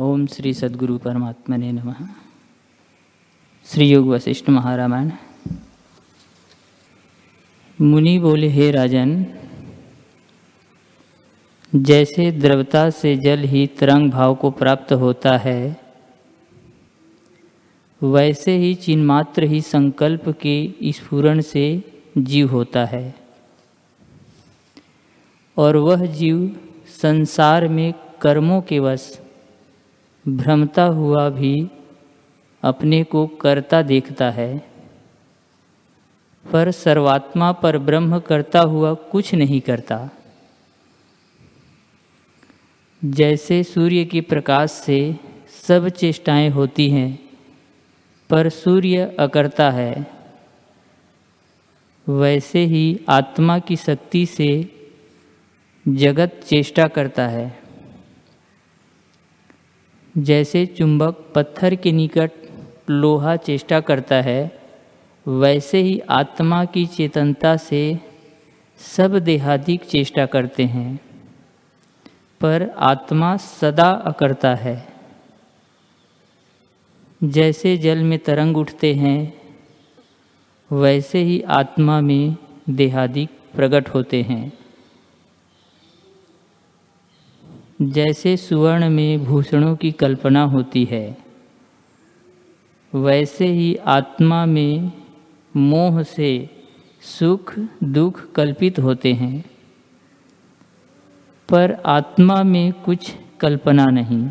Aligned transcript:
ओम 0.00 0.26
श्री 0.26 0.54
सद्गुरु 0.54 0.98
परमात्मा 0.98 1.56
ने 1.56 1.72
नमः। 1.72 1.94
श्री 3.66 3.90
योग 3.90 4.06
वशिष्ठ 4.06 4.50
महारामायण। 4.50 5.10
मुनि 7.80 8.18
बोले, 8.18 8.48
हे 8.48 8.70
राजन, 8.70 9.26
जैसे 11.74 12.30
द्रवता 12.30 12.90
से 12.90 13.16
जल 13.16 13.38
ही 13.38 13.66
तरंग 13.66 14.10
भाव 14.10 14.34
को 14.34 14.50
प्राप्त 14.50 14.92
होता 14.92 15.38
है, 15.38 15.76
वैसे 18.02 18.56
ही 18.56 18.74
चिन्मात्र 18.74 19.42
ही 19.42 19.60
संकल्प 19.60 20.28
के 20.28 20.74
स्फुरण 20.84 21.40
से 21.40 21.82
जीव 22.18 22.50
होता 22.50 22.84
है। 22.84 23.14
और 25.56 25.76
वह 25.76 26.06
जीव 26.06 26.60
संसार 27.02 27.68
में 27.68 27.94
कर्मों 28.20 28.62
के 28.62 28.78
वश 28.78 29.20
भ्रमता 30.28 30.84
हुआ 30.84 31.28
भी 31.28 31.68
अपने 32.62 33.04
को 33.04 33.26
करता 33.26 33.82
देखता 33.82 34.30
है, 34.30 34.58
पर 36.52 36.70
सर्वात्मा 36.70 37.52
पर 37.52 37.78
ब्रह्म 37.78 38.18
करता 38.18 38.60
हुआ 38.60 38.94
कुछ 38.94 39.34
नहीं 39.34 39.60
करता। 39.60 40.10
जैसे 43.04 43.62
सूर्य 43.62 44.04
के 44.04 44.20
प्रकाश 44.20 44.70
से 44.70 45.16
सब 45.68 45.88
चेष्टाएँ 45.88 46.48
होती 46.48 46.90
हैं, 46.90 47.18
पर 48.30 48.48
सूर्य 48.48 49.16
अकरता 49.18 49.70
है, 49.70 50.06
वैसे 52.08 52.64
ही 52.64 53.00
आत्मा 53.08 53.58
की 53.58 53.76
शक्ति 53.76 54.26
से 54.26 54.48
जगत 55.88 56.40
चेष्टा 56.46 56.86
करता 56.86 57.28
है। 57.28 57.63
जैसे 60.18 60.66
चुंबक 60.66 61.32
पत्थर 61.34 61.74
के 61.74 61.92
निकट 61.92 62.30
लोहा 62.90 63.36
चेष्टा 63.36 63.80
करता 63.80 64.16
है, 64.16 64.58
वैसे 65.28 65.78
ही 65.78 66.00
आत्मा 66.00 66.64
की 66.64 66.86
चेतनता 66.86 67.56
से 67.56 67.98
सब 68.78 69.18
देहादिक 69.18 69.84
चेष्टा 69.84 70.26
करते 70.26 70.64
हैं। 70.64 71.00
पर 72.40 72.70
आत्मा 72.78 73.36
सदा 73.36 73.90
अकरता 73.90 74.54
है। 74.54 74.88
जैसे 77.24 77.76
जल 77.76 77.98
में 77.98 78.18
तरंग 78.18 78.56
उठते 78.56 78.94
हैं, 78.94 79.40
वैसे 80.72 81.18
ही 81.18 81.42
आत्मा 81.42 82.00
में 82.00 82.36
देहादिक 82.70 83.30
प्रकट 83.54 83.88
होते 83.88 84.22
हैं। 84.22 84.52
जैसे 87.82 88.36
सुवर्ण 88.36 88.90
में 88.90 89.24
भूषणों 89.24 89.76
की 89.76 89.92
कल्पना 89.92 90.42
होती 90.42 90.84
है, 90.84 91.18
वैसे 92.94 93.46
ही 93.46 93.76
आत्मा 93.76 94.46
में 94.46 94.92
मोह 95.56 96.02
से 96.02 96.50
सुख, 97.00 97.58
दुख 97.84 98.32
कल्पित 98.32 98.78
होते 98.78 99.12
हैं। 99.12 99.44
पर 101.48 101.72
आत्मा 101.86 102.42
में 102.42 102.72
कुछ 102.72 103.16
कल्पना 103.40 103.84
नहीं। 103.84 104.30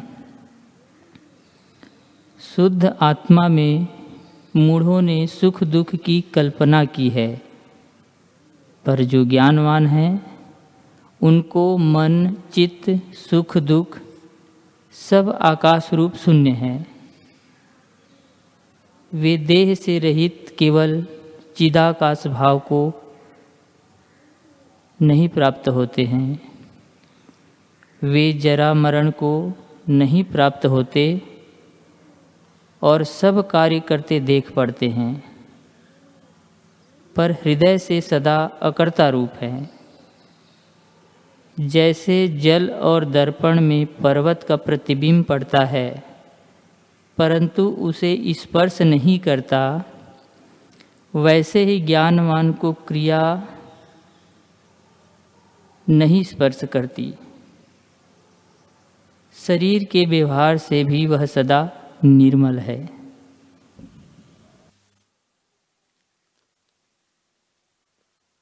शुद्ध 2.56 2.98
आत्मा 3.02 3.48
में 3.48 3.88
मूढ़ों 4.56 5.02
ने 5.02 5.28
सुख 5.28 5.64
दुख 5.64 5.96
की 5.96 6.22
कल्पना 6.22 6.86
की 6.86 7.10
है, 7.10 7.42
पर 8.86 9.04
जो 9.04 9.26
ज्ञानवान 9.26 9.88
हैं 9.88 10.33
उनको 11.24 11.66
मन, 11.78 12.36
चित्त, 12.54 12.90
सुख, 13.16 13.58
दुख 13.58 13.98
सब 14.96 15.30
आकाश 15.42 15.90
रूप 15.94 16.16
शून्य 16.16 16.50
है। 16.52 16.76
वे 19.12 19.36
देह 19.38 19.74
से 19.76 19.98
रहित 20.00 20.56
केवल 20.60 21.06
चिदाकाश 21.58 22.26
भाव 22.28 22.60
को 22.60 22.82
नहीं 25.00 25.28
प्राप्त 25.30 25.68
होते 25.70 26.04
हैं। 26.06 26.40
वे 28.02 28.32
जरा 28.34 28.74
मरण 28.74 29.12
को 29.12 29.32
नहीं 29.90 30.24
प्राप्त 30.24 30.66
होते 30.66 31.06
और 32.82 33.04
सब 33.04 33.48
कार्य 33.48 33.80
करते 33.80 34.20
देख 34.22 34.52
पड़ते 34.52 34.90
हैं, 34.90 35.14
पर 37.16 37.32
हृदय 37.32 37.78
से 37.78 38.02
सदा 38.02 38.38
अकर्ता 38.62 39.10
रूप 39.10 39.34
है। 39.42 39.83
जैसे 41.58 42.28
जल 42.28 42.70
और 42.70 43.06
दर्पण 43.06 43.60
में 43.62 43.86
पर्वत 43.86 44.44
का 44.44 44.56
प्रतिबिंब 44.56 45.24
पड़ता 45.24 45.64
है, 45.66 46.04
परंतु 47.18 47.70
उसे 47.70 48.34
स्पर्श 48.34 48.82
नहीं 48.82 49.20
करता, 49.20 49.84
वैसे 51.14 51.64
ही 51.64 51.80
ज्ञानवान 51.80 52.52
को 52.52 52.74
क्रिया 52.74 53.22
नहीं 55.88 56.24
स्पर्श 56.24 56.64
करती। 56.64 57.14
शरीर 59.36 59.84
के 59.84 60.06
व्यवहार 60.06 60.58
से 60.58 60.84
भी 60.84 61.06
वह 61.08 61.26
सदा 61.26 61.70
निर्मल 62.04 62.60
है। 62.60 63.03